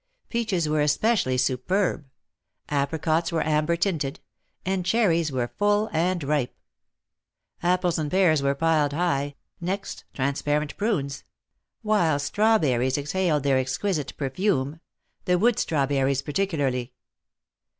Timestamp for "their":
13.43-13.59